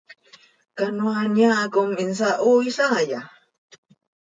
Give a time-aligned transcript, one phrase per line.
[0.77, 3.19] ¿Canoaa nyaa com insahooil haaya?